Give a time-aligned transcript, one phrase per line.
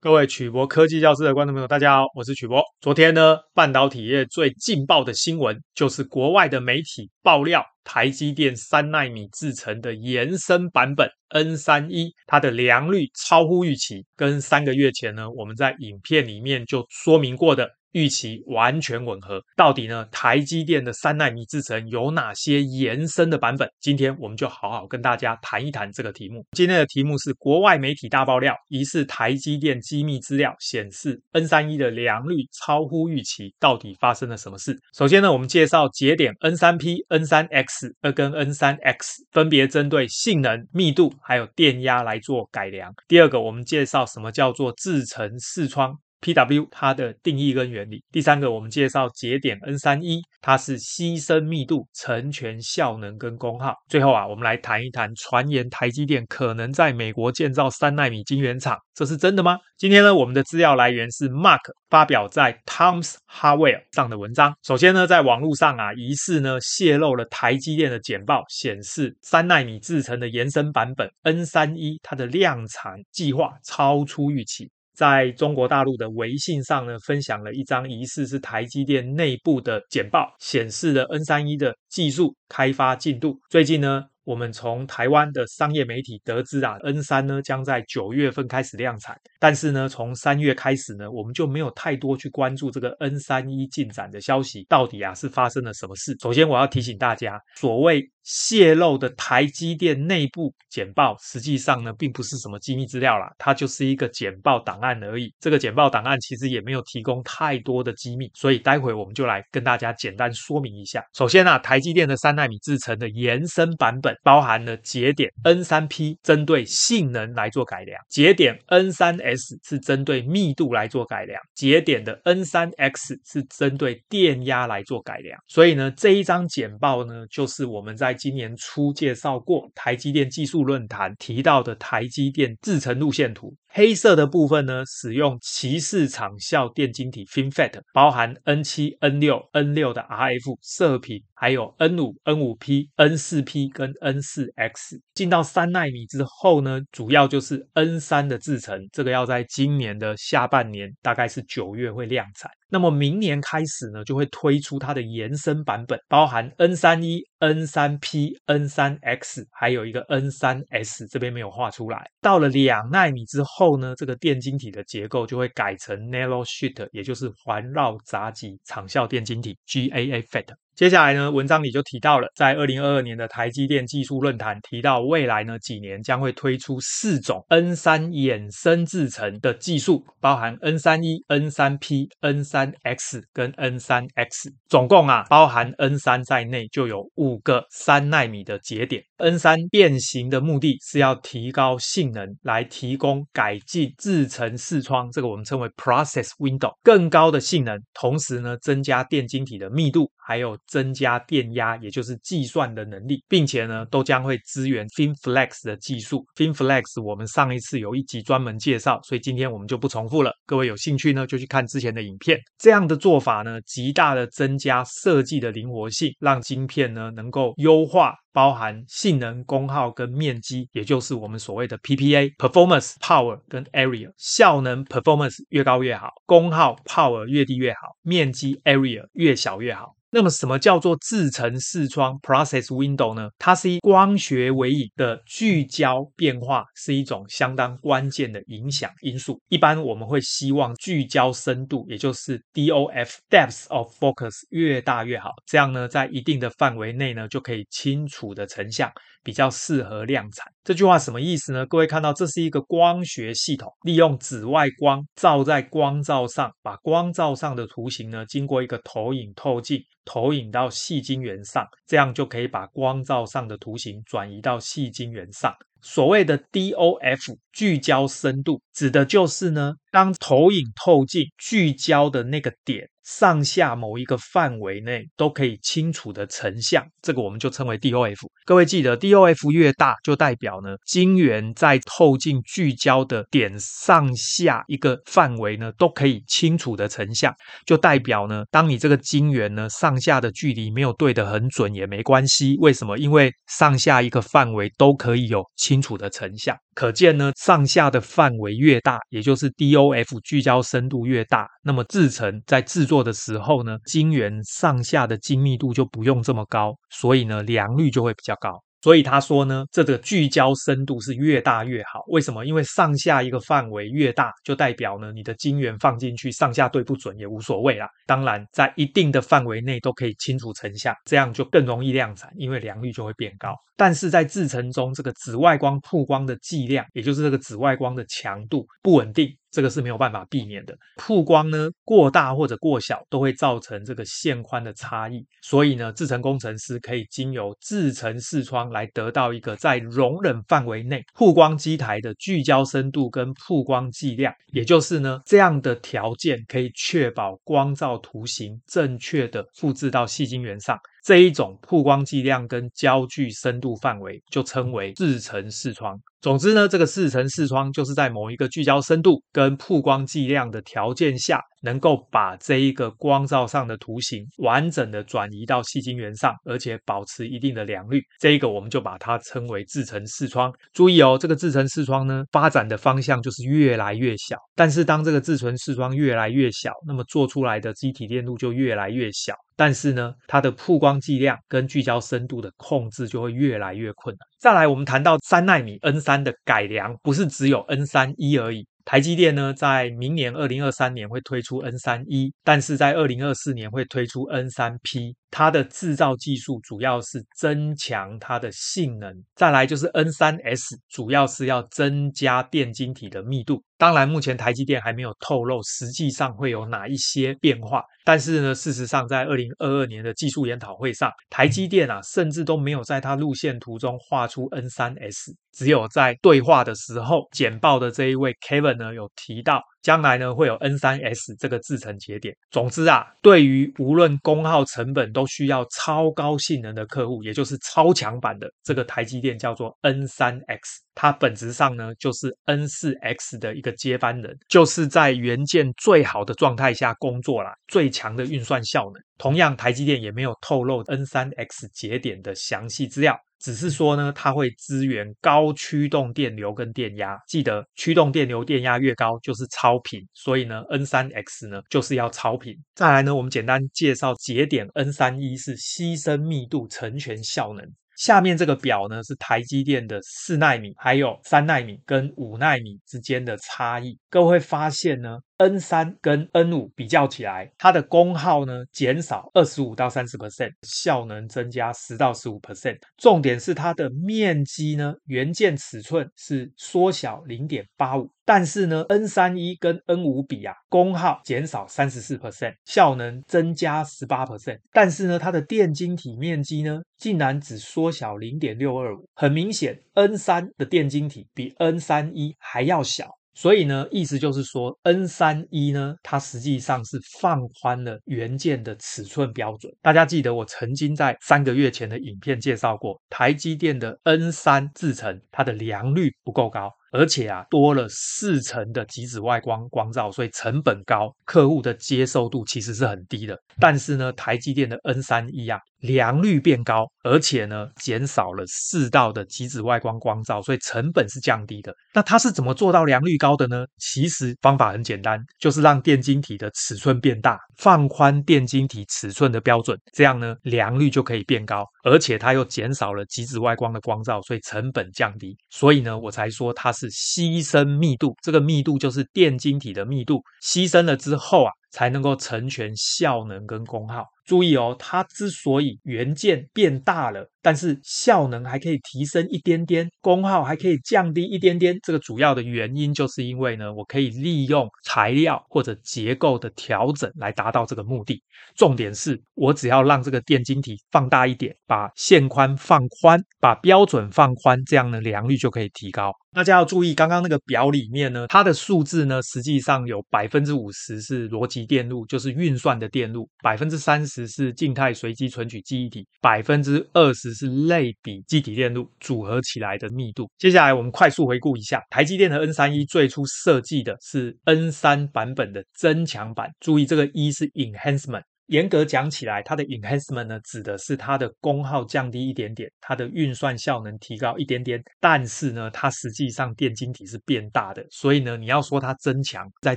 [0.00, 2.62] 各位曲博科技教室的观众朋友，大家好，我是曲博。
[2.80, 17.68] 昨天呢，半导体业最劲爆的新闻就是国外的媒体爆料，台积电三纳米制程的延伸版本 N 三一它的良率超乎预期，跟三个月前呢，我们在影片里面就说明过的。
[17.98, 20.06] 预期完全吻合，到底呢？
[20.12, 23.68] 台积电的三纳米制程有哪些延伸的版本？
[23.80, 26.46] 今天我们就好好跟大家谈一谈这个题目。
[26.52, 34.78] 今天的题目是国外媒体大爆料，疑似台积电机密资料显示 N31 的良率超乎预期，到底发生了什么事？
[34.96, 38.98] 首先呢，我们介绍节点 N3P、N3X 二跟 N3X
[39.32, 42.94] 分别针对性能、密度还有电压来做改良。
[43.08, 45.98] 第二个，我们介绍什么叫做制程视窗。
[46.20, 48.02] PW 它的定义跟原理。
[48.10, 53.74] 第三个，我们介绍节点 N31，它是牺牲密度、成全效能跟功耗。
[53.88, 59.58] 最后啊，我们来谈一谈传言台积电可能在美国建造三奈米晶圆厂，这是真的吗？
[59.76, 64.52] 今天呢，我们的资料来源是 Mark 发表在 Tom's Hardware 上的文章。
[64.64, 74.68] 首先呢，在网络上啊，疑似呢泄露了台积电的简报，显示三奈米制程的延伸版本 N31，它的量产计划超出预期。
[74.98, 83.38] 在中国大陆的微信上呢，分享了一张疑似是台积电内部的简报，显示了 N31 的技术开发进度。
[83.48, 89.16] 最近呢，我们从台湾的商业媒体得知啊，N3 呢将在九月份开始量产。
[89.38, 96.16] 但是呢，从三月开始呢，我们就没有太多去关注这个 N31 进展的消息，到底啊是发生了什么事？
[96.20, 105.32] 首先，我要提醒大家，所谓泄露的台积电内部简报，实际上呢，并不是什么机密资料啦，它就是一个简报档案而已。
[105.40, 111.02] 这个简报档案其实也没有提供太多的机密，所以待会我们就来跟大家简单说明一下。
[111.14, 125.38] 首先啊，台积电的三纳米制程的延伸版本包含了节点 N3P，针对性能来做改良；节点 N3S 是针对密度来做改良；节点的 N3X 是针对电压来做改良。
[125.46, 133.54] 所以呢，这一张简报呢，就是我们在今年初介绍过台积电技术论坛提到的台积电制程路线图。
[133.78, 144.98] 黑色的部分呢，使用鳍式场效电晶体 FinFET，包含 N7、N6、N6 的 RF 射频，还有 N5、N5P、N4P 跟 N4X。
[145.14, 152.50] 进到三纳米之后呢，主要就是 N3 的制程，这个要在今年的下半年，大概是九月会量产。
[152.70, 162.10] 那么明年开始呢，就会推出它的延伸版本，包含 N31、N3P、N3X，还有一个 N3S，这边没有画出来。
[162.20, 170.46] 到了两纳米之后后呢，这个电晶体的结构就会改成 narrow sheet，也就是环绕杂极场效电晶体 GAA FET。
[170.78, 189.02] 接下来呢，文章里就提到了，在二零二二年的台积电技术论坛提到，未来呢几年将会推出四种 N 三衍生制程的技术，包含 N 三一、N 三 P、N 三 X 跟 N 三 X，总共啊，包含 N 三在内就有五个三纳米的节点。
[189.16, 200.56] N 三变形的目的是要提高性能，来提供改进制程视窗，这个我们称为 Process Window，更高的性能，同时呢增加电晶体的密度，还有。
[200.68, 206.24] 增加电压，也就是计算的能力，并且呢，都将会支援 FinFlex 的技术。
[206.36, 210.30] FinFlex 我们上一次有一集专门介绍，所以今天我们就不重复了。
[210.46, 212.38] 各位有兴趣呢，就去看之前的影片。
[212.58, 224.10] 这样的做法呢，极大的增加设计的灵活性，让晶片呢能够优化，包含性能、功耗跟面积，也就是我们所谓的 PPA（Performance、Power 跟 Area）。
[224.18, 229.97] 效能 Performance 越高越好，功耗 Power 越低越好，面积 Area 越小越好。
[230.10, 233.28] 那么，什么叫做制成视窗 （Process Window） 呢？
[233.38, 239.38] 它是以光学为引的聚焦变化，是一种相当关键的影响因素。
[239.48, 245.30] 一般我们会希望聚焦深度，也就是 DOF（Depth of Focus） 越大越好。
[245.46, 248.90] 这样呢，在一定的范围内呢，就可以清楚的成像，
[249.22, 250.46] 比较适合量产。
[250.68, 251.64] 这句话什么意思呢？
[251.64, 259.82] 各位看到，这是一个光学系统，利用紫外光照在光罩上，把光照上的图形呢，经过一个投影透镜。
[260.04, 265.54] 投影到细晶圆上，这样就可以把光照上的图形转移到细晶圆上。
[265.80, 272.88] 所谓的 DOF 聚焦深度，指的就是呢，当投影透镜聚焦的那个点。
[273.08, 278.18] 上下某一个范围内都可以清楚的成像，这个我们就称为 DOF。
[278.44, 287.34] 各位记得，DOF 越大，就代表呢，晶圆在透镜聚焦的点上下一个范围呢，都可以清楚的成像，
[287.64, 292.58] 就代表呢，当你这个晶圆呢，上下的距离没有对得很准也没关系。
[292.60, 292.98] 为什么？
[292.98, 296.56] 因为上下一个范围都可以有清楚的成像。
[296.74, 308.62] 可见呢，上下的范围越大，也就是 DOF 聚焦深度越大，那么制程在制作的时候呢，晶圆上下的精密度就不用这么高，所以呢，良率就会比较高。
[308.80, 312.02] 所以他说呢，这个聚焦深度是越大越好。
[312.08, 312.44] 为什么？
[312.46, 317.88] 因为上下一个范围越大，就代表呢，你的晶圆放进去上下对不准也无所谓啦。
[318.06, 323.54] 当然，在一定的范围内都可以清楚成像，这样就更容易量产，因为良率就会变高。
[323.76, 329.28] 但是在制程中，这个紫外光曝光的剂量，也就是这个紫外光的强度不稳定。
[329.50, 350.78] 这个是没有办法避免的，曝光呢过大或者过小都会造成这个线宽的差异，所以呢，制程工程师可以经由制程视窗来得到一个在容忍范围内曝光机台的聚焦深度跟曝光剂量，也就是呢这样的条件可以确保光照图形正确的复制到细晶圆上。
[351.08, 355.98] 这一种曝光剂量跟焦距深度范围就称为制程视窗。
[356.20, 368.02] 总之呢，这个制程视窗就是在某一个聚焦深度跟曝光剂量的条件下，能够把这一个光照上的图形完整的转移到细晶圆上，而且保持一定的良率。
[368.20, 370.52] 这一个我们就把它称为制成视窗。
[370.72, 374.36] 注意哦，这个制成视窗呢，发展的方向就是越来越小。
[374.54, 379.34] 但是当这个制成视窗越来越小，那么做出来的机体电路就越来越小。
[379.56, 384.20] 但是呢，它的曝光剂量跟聚焦深度的控制就会越来越困难。
[384.38, 388.64] 再来，我们谈到三纳米 N 三的改良，不是只有 N 三一而已。
[388.90, 395.14] 台积电呢，在明年二零二三年会推出 N 三一，但是在二零二四年会推出 N 三 P。
[395.30, 403.62] 它的制造技术主要是增强它的性能，再来就是 N 三 S，主要是要增加电晶体的密度。
[403.76, 407.82] 当然，目前台积电还没有透露实际上会有哪一些变化。
[408.04, 419.62] 但是呢，事实上在二零二二年的技术研讨会上，台积电啊，甚至都没有在它路线图中画出 N 三 S，只有在对话的时候，简报的这一位 Kevin 呢有提到。
[419.82, 422.34] 将来呢，会有 N3S 这个制程节点。
[422.50, 430.60] 总之啊，对于无论功耗成本都需要超高性能的客户，也就是超强版的这个台积电叫做 N3X，
[430.94, 439.02] 它本质上呢就是 N4X 的一个接班人，就是在元件最好的状态下工作啦，最强的运算效能。
[439.16, 443.18] 同样，台积电也没有透露 N3X 节点的详细资料。
[443.40, 447.16] 只是说呢，它会支援高驱动电流跟电压。
[447.28, 452.54] 记得驱动电流、电压越高就是超频，所以呢，N3X 呢就是要超频。
[452.74, 457.64] 再来呢，我们简单介绍节点 N31 是牺牲密度成全效能。
[457.96, 463.98] 下面这个表呢是台积电的四奈米、还有三奈米跟五奈米之间的差异。
[464.10, 465.18] 各位会发现呢。
[465.38, 472.76] N 三跟 N 五比较起来，它的功耗呢减少二十五到三十 percent，效能增加十到十五 percent。
[472.96, 489.08] 重点是它的面积呢，元件尺寸是缩小零点八五，但是呢，N 三一跟 N 五比啊，功耗减少三十四 percent，效能增加十八 percent，但是呢，它的电晶体面积呢，竟然只缩小零点六二五。
[489.14, 493.17] 很明显，N 三的电晶体比 N 三一还要小。
[493.40, 499.72] 所以呢，意思就是说，N 三一呢，它实际上是放宽了元件的尺寸标准。
[499.80, 506.68] 大家记得，我曾经在三个月前的影片介绍过，台积电的 N 三制程，它的良率不够高。
[506.92, 513.38] 而且啊，多了四层的极紫外光光照，所以成本高，客户的接受度其实是很低的。
[513.60, 521.74] 但是呢，台积电的 N 三一啊，良率变高，而且呢，减少了四道的极紫外光光照，所以成本是降低的。
[521.92, 523.66] 那它是怎么做到良率高的呢？
[523.78, 535.36] 其实方法很简单，就是让电晶体的尺寸变大，放宽电晶体尺寸的标准，这样呢，良率就可以变高，而且它又减少了极紫外光的光照，所以成本降低。
[535.50, 544.04] 所以呢，我才说它是牺牲密度，这个密度就是电晶体的密度，牺牲了之后啊，才能够成全效能跟功耗。
[544.24, 558.22] 注意哦，它之所以元件变大了，但是效能还可以提升一点点，功耗还可以降低一点点，这个主要的原因就是因为呢，我可以利用材料或者结构的调整来达到这个目的。
[558.54, 566.12] 重点是我只要让这个电晶体放大一点，把线宽放宽，把标准放宽，这样呢，良率就可以提高。
[566.34, 580.28] 大家要注意，刚刚那个表里面呢，它的数字呢，实际上有百分之五十是逻辑电路，就是运算的电路，百分之三十是静态随机存取记忆体，百分之二十是类比积体电路组合起来的密度。
[580.36, 588.24] 接下来我们快速回顾一下，台积电的 N 三一最初设计的是 N 三版本的增强版，注意这个一是 enhancement。
[588.48, 599.76] 严格讲起来，它的 enhancement 呢，指的是它的功耗降低一点点，它的运算效能提高一点点，但是呢，它实际上电晶体是变大的，所以呢，你要说它增强，在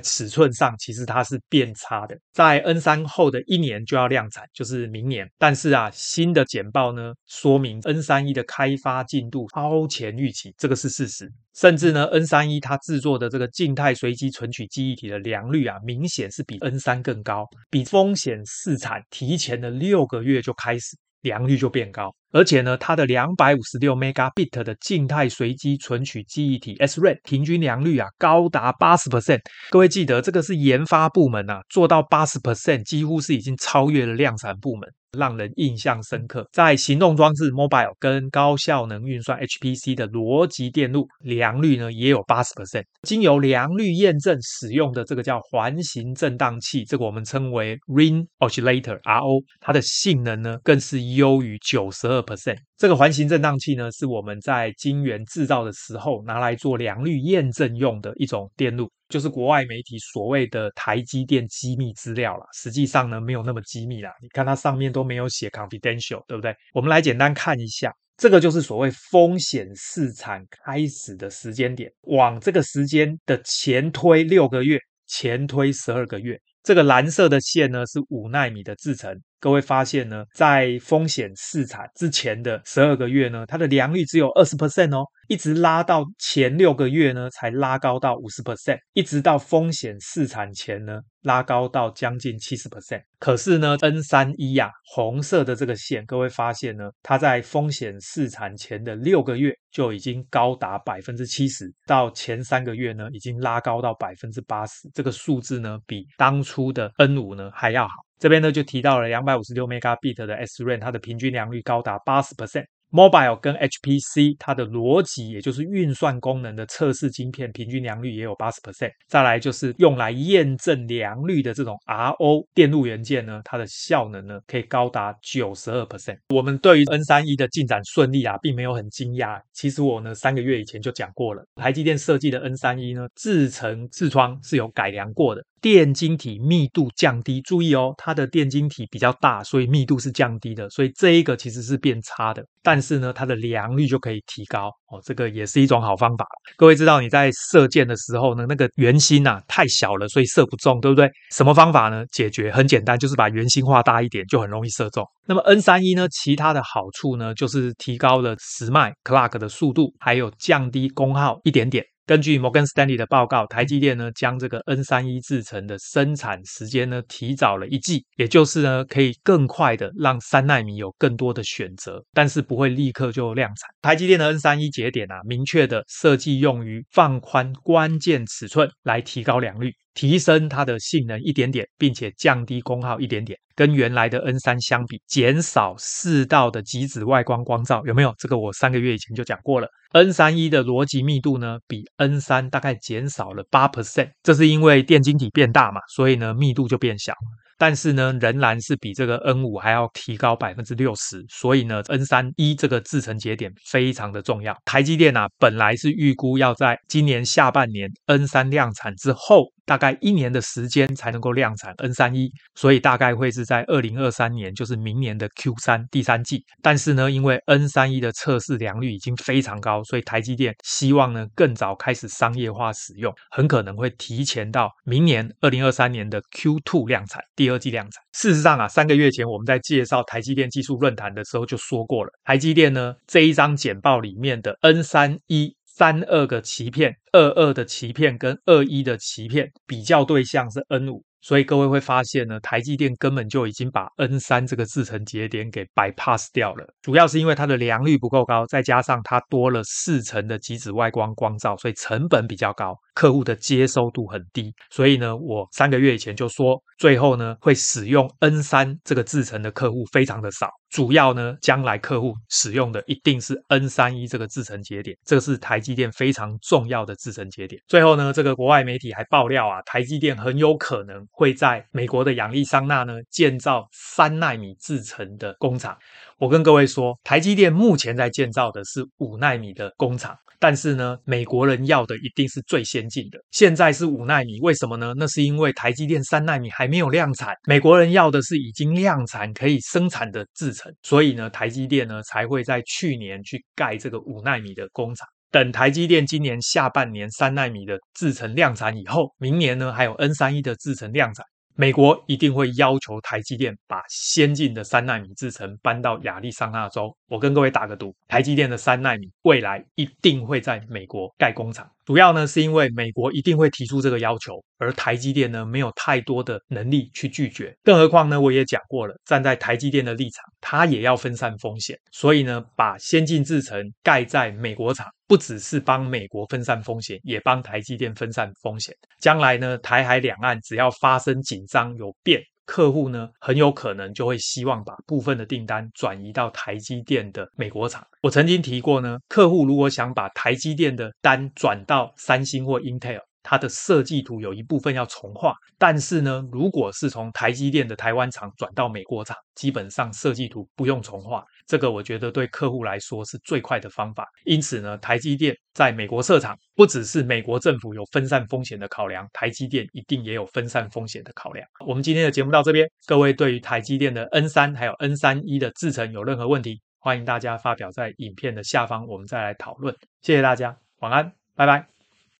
[0.00, 2.18] 尺寸上其实它是变差的。
[2.32, 11.30] 在 N 三后的一年就要量产，就是明年，但是啊，新的简报呢，说明 N 三一的开发进度超前预期，这个是事实。
[11.54, 22.14] 甚至呢，N 三一它制作的这个静态随机存取记忆体的良率啊，明显是比 N 三更高，比风险试产提前了六个月就开始，良率就变高。
[22.32, 29.40] 而且呢，它的两百五十六 megabit 的静态随机存取记忆体 SRAM 平均良率啊，高达八十 percent。
[29.70, 34.88] 各位记得，这个是研发部门啊，做到八十 percent，几乎是已经超越了量产部门。
[35.18, 42.84] 让人印象深刻，在行动装置 mobile 跟高效能运算 HPC 的逻辑电路良率呢，也有八十 percent。
[43.02, 52.56] 经由良率验证使用的这个叫环形振荡器，这个我们称为 Ring Oscillator RO，它的性能呢更是优于九十二 percent。
[52.76, 58.90] 这个环形振荡器呢，是我们在晶圆制造的时候拿来做良率验证用的一种电路。
[59.08, 64.10] 就是国外媒体所谓的台积电机密资料啦，实际上呢没有那么机密啦。
[64.22, 66.56] 你看它上面都没有写 confidential，对不对？
[66.72, 76.40] 我们来简单看一下，这个就是所谓风险试产开始的时间点，往这个时间的前推六个月，前推十二个月。
[76.62, 79.14] 这个蓝色的线呢是五奈米的制程。
[79.42, 93.02] 各位发现呢，在风险试产之前的十二个月呢，它的良率只有二十 percent 哦，一直拉到前六个月呢，才拉高到五十 percent，一直到风险试产前呢，拉高到将近七十 percent。
[93.18, 107.94] 可是呢，N 三一呀，红色的这个线，各位发现呢，它在风险试产前的六个月就已经高达百分之七十，到前三个月呢，已经拉高到百分之八十，这个数字呢，比当初的 N 五呢还要好。
[108.22, 112.64] 这边呢就提到了两百五十六 megabit 的 SRAM，它的平均良率高达八十 percent。
[112.92, 118.92] Mobile 跟 HPC 它的逻辑，也就是运算功能的测试晶片，平均良率也有八十 percent。
[119.08, 126.18] 再来就是用来验证良率的这种 RO 电路元件呢，它的效能呢可以高达九十二 percent。
[126.28, 129.40] 我们对于 N 三一的进展顺利啊，并没有很惊讶。
[129.52, 135.42] 其实我呢三个月以前就讲过了，台积电设计的 N 三一呢，制程视窗是有改良过的。
[135.62, 142.44] 电晶体密度降低，注意哦，它的电晶体比较大，所以密度是降低的，所以这一个其实是变差的。
[142.64, 146.26] 但是呢，它的良率就可以提高哦，这个也是一种好方法。
[146.56, 151.08] 各位知道你在射箭的时候呢，那个圆心啊太小了，所以射不中，对不对？
[151.30, 152.04] 什么方法呢？
[152.10, 155.06] 解决很简单，就是把圆心画大一点，就很容易射中。
[155.28, 161.84] 那么 N 三一呢，其他的好处呢，就是提高了时脉 clock 的速度，还有降低功耗一点点。
[162.12, 173.70] 根据摩根斯丹利的报告，台积电呢将这个 N 三一制成的生产时间呢提早了一季，也就是呢可以更快的让三纳米有更多的选择，但是不会立刻就量产。
[173.80, 179.72] 台积电的 N 三一节点啊，明确的设计用于放宽关键尺寸来提高良率。
[179.94, 188.14] 提升它的性能一点点，并且降低功耗一点点，跟原来的 N 三相比，减少四道的极紫外光光照，有没有？
[188.18, 189.68] 这个我三个月以前就讲过了。
[189.92, 197.12] N 三一的逻辑密度呢，比 N 三大概减少了八 percent，这是因为电晶体变大嘛，所以呢密度就变小。
[197.58, 204.56] 但是呢，仍然是比这个 N 五还要提高百分之六十，所以呢，N 三一这个制程节点非常的重要。
[204.64, 216.44] 台积电啊，本来是预估要在今年下半年 N 三量产之后，大概一年的时间才能够量产 N 三一，所以大概会是在二零二三年，就是明年的 Q 三第三季。
[216.60, 227.22] 但是呢，因为 N 三一的测试良率已经非常高，所以台积电希望呢更早开始商业化使用，很可能会提前到明年二零二三年的 Q two 量产。
[227.36, 228.02] 第二季量产。
[228.12, 241.02] 事实上啊，三个月前我们在介绍台积电技术论坛的时候就说过了，台积电呢这一张简报里面的 N 三一三二个鳍片，二二的鳍片跟二一的鳍片比较对象是 N 五。
[241.20, 254.54] 所以各位会发现呢，台积电根本就已经把 N 三这个制程节点给 bypass 掉了，主要是因为它的良率不够高，再加上它多了四层的极紫外光光照，所以成本比较高，客户的接收度很低。
[254.70, 267.60] 所以呢，我三个月以前就说，最后呢会使用 N 三这个制程的客户非常的少，主要呢将来客户使用的一定是 N 三一这个制程节点，这个是台积电非常重要的制程节点。
[267.66, 270.92] 最后呢，这个国外媒体还爆料啊，台积电很有可能。
[271.10, 275.76] 会在美国的亚利桑那呢建造三奈米制程的工厂。
[276.22, 283.18] 我跟各位说，台积电目前在建造的是五纳米的工厂，但是呢，美国人要的一定是最先进的。
[283.32, 284.94] 现在是五纳米，为什么呢？
[284.96, 295.04] 那是因为台积电三纳米还没有量产，美国人要的是已经量产可以生产的制程，所以呢，台积电呢才会在去年去盖这个五纳米的工厂。
[295.32, 301.26] 等台积电今年下半年三纳米的制程量产以后，明年呢还有 N 三一的制程量产。
[301.54, 306.94] 美国一定会要求台积电把先进的三纳米制程搬到亚利桑那州。
[307.08, 311.70] 我跟各位打个赌，台积电的三纳米未来一定会在美国盖工厂。
[311.84, 317.56] 主要呢是因为美国一定会提出这个要求，而台积电呢没有太多的能力去拒绝。
[317.62, 321.78] 更何况呢，我也讲过了，站在台积电的立场，它也要分散风险。
[321.90, 324.86] 所以呢，把先进制程盖在美国厂。
[325.08, 328.74] 不只是帮美国分散风险，也帮台积电分散风险。
[328.98, 337.86] 将来呢，台海两岸只要发生紧张有变，客户呢很有可能就会希望把部分的订单转移到台积电的美国厂。
[338.02, 343.00] 我曾经提过呢，客户如果想把台积电的单转到三星或 Intel。
[343.22, 351.24] 它的设计图有一部分要重画，但是呢，如果是从台积电的台湾厂转到美国厂，基本上设计图不用重画。
[351.46, 354.08] 这个我觉得对客户来说是最快的方法。
[354.24, 361.46] 因此呢，台积电在美国设厂，不只是美国政府有分散风险的考量，台积电一定也有分散风险的考量。
[361.66, 369.74] 我们今天的节目到这边，各位对于台积电的 N 三还有 N 三一的制程有任何问题，欢迎大家发表在影片的下方，我们再来讨论。
[370.00, 371.71] 谢谢大家，晚安，拜拜。